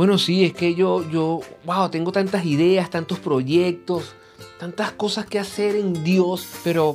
Bueno, 0.00 0.16
sí, 0.16 0.46
es 0.46 0.54
que 0.54 0.74
yo, 0.74 1.06
yo, 1.10 1.42
wow, 1.66 1.90
tengo 1.90 2.10
tantas 2.10 2.46
ideas, 2.46 2.88
tantos 2.88 3.18
proyectos, 3.18 4.14
tantas 4.58 4.92
cosas 4.92 5.26
que 5.26 5.38
hacer 5.38 5.76
en 5.76 5.92
Dios, 6.02 6.48
pero 6.64 6.94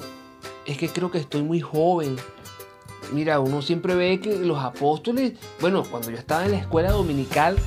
es 0.66 0.76
que 0.80 0.90
creo 0.90 1.12
que 1.12 1.20
estoy 1.20 1.44
muy 1.44 1.62
joven. 1.62 2.16
Mira, 3.14 3.40
uno 3.40 3.62
siempre 3.62 3.94
ve 3.94 4.20
que 4.20 4.40
los 4.40 4.58
apóstoles, 4.58 5.34
bueno, 5.62 5.84
cuando 5.84 6.10
yo 6.10 6.18
estaba 6.18 6.46
en 6.46 6.54
la 6.54 6.58
escuela 6.58 6.90
dominical, 6.90 7.58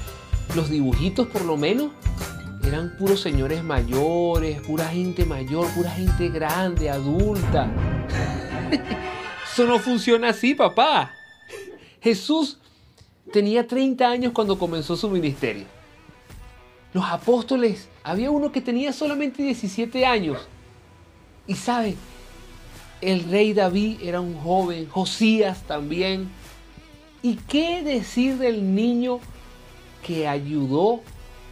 los 0.57 0.71
dibujitos 0.71 1.29
por 1.29 1.45
lo 1.45 1.57
menos 1.57 1.93
eran 2.65 2.97
puros 2.99 3.21
señores 3.21 3.63
mayores, 3.63 4.61
pura 4.63 4.89
gente 4.89 5.25
mayor, 5.25 5.69
pura 5.69 5.93
gente 5.93 6.31
grande, 6.31 6.91
adulta. 6.91 7.71
Eso 9.53 9.69
no 9.69 9.79
funciona 9.79 10.31
así, 10.31 10.57
papá. 10.57 11.15
Jesús 12.01 12.59
tenía 13.33 13.67
30 13.67 14.09
años 14.09 14.33
cuando 14.33 14.59
comenzó 14.59 14.97
su 14.97 15.09
ministerio. 15.09 15.65
Los 16.93 17.05
apóstoles, 17.05 17.89
había 18.03 18.31
uno 18.31 18.51
que 18.51 18.61
tenía 18.61 18.93
solamente 18.93 19.43
17 19.43 20.07
años. 20.07 20.39
Y 21.47 21.55
sabe, 21.55 21.97
el 23.01 23.25
rey 23.31 23.53
David 23.53 24.01
era 24.03 24.21
un 24.21 24.39
joven, 24.39 24.89
Josías 24.89 25.63
también. 25.63 26.29
¿Y 27.23 27.37
qué 27.37 27.83
decir 27.83 28.39
del 28.39 28.75
niño 28.75 29.21
que 30.07 30.27
ayudó 30.27 31.01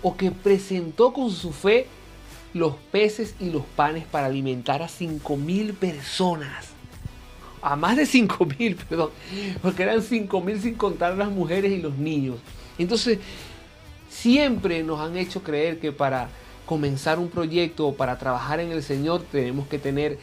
o 0.03 0.17
que 0.17 0.31
presentó 0.31 1.13
con 1.13 1.31
su 1.31 1.53
fe 1.53 1.87
los 2.55 2.75
peces 2.91 3.35
y 3.39 3.51
los 3.51 3.63
panes 3.77 4.05
para 4.07 4.27
alimentar 4.27 4.83
a 4.83 4.89
5 4.89 5.37
mil 5.37 5.75
personas? 5.75 6.76
A 7.67 7.75
más 7.75 7.97
de 7.97 8.07
5 8.07 8.47
mil, 8.59 8.77
perdón, 8.89 9.11
porque 9.61 9.83
eran 9.83 10.01
5 10.01 10.41
mil 10.41 10.61
sin 10.61 10.75
contar 10.75 11.17
las 11.17 11.31
mujeres 11.31 11.73
y 11.73 11.79
los 11.83 11.97
niños. 11.97 12.37
Entonces, 12.79 13.19
siempre 14.09 14.85
nos 14.85 15.01
han 15.01 15.17
hecho 15.17 15.43
creer 15.43 15.81
que 15.81 15.91
para 15.91 16.29
comenzar 16.65 17.19
un 17.19 17.29
proyecto 17.29 17.89
o 17.89 17.95
para 17.97 18.19
trabajar 18.19 18.61
en 18.61 18.71
el 18.71 18.83
Señor 18.85 19.23
tenemos 19.33 19.67
que 19.67 19.79
tener 19.81 20.19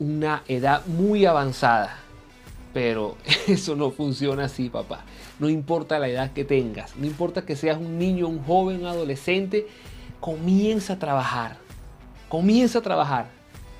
una 0.00 0.42
edad 0.48 0.84
muy 0.86 1.26
avanzada. 1.26 1.96
Pero 2.74 3.16
eso 3.46 3.76
no 3.76 3.92
funciona 3.92 4.46
así, 4.46 4.68
papá. 4.68 5.04
No 5.38 5.48
importa 5.48 6.00
la 6.00 6.08
edad 6.08 6.32
que 6.32 6.44
tengas, 6.44 6.96
no 6.96 7.06
importa 7.06 7.46
que 7.46 7.54
seas 7.54 7.78
un 7.78 7.98
niño, 7.98 8.26
un 8.26 8.42
joven, 8.42 8.80
un 8.80 8.86
adolescente, 8.86 9.68
comienza 10.18 10.94
a 10.94 10.98
trabajar. 10.98 11.56
Comienza 12.28 12.80
a 12.80 12.82
trabajar. 12.82 13.37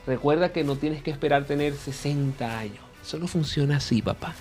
Recuerda 0.09 0.53
que 0.53 0.65
no 0.65 0.77
tienes 0.77 1.03
que 1.03 1.11
esperar 1.11 1.45
tener 1.45 1.75
60 1.75 2.59
años. 2.59 2.79
Eso 3.03 3.19
no 3.19 3.29
funciona 3.29 3.77
así, 3.77 4.01
papá. 4.01 4.35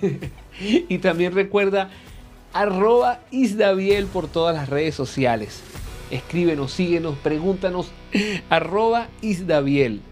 y 0.60 0.98
también 0.98 1.34
recuerda 1.34 1.90
arroba 2.52 3.18
Isdaviel 3.32 4.06
por 4.06 4.28
todas 4.28 4.54
las 4.54 4.68
redes 4.68 4.94
sociales. 4.94 5.60
Escríbenos, 6.12 6.70
síguenos, 6.70 7.18
pregúntanos 7.18 7.90
arroba 8.48 9.08
Isdaviel. 9.22 10.02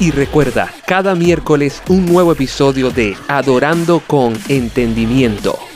Y 0.00 0.10
recuerda, 0.10 0.72
cada 0.86 1.14
miércoles 1.14 1.82
un 1.90 2.06
nuevo 2.06 2.32
episodio 2.32 2.88
de 2.90 3.14
Adorando 3.28 4.00
con 4.00 4.32
Entendimiento. 4.48 5.67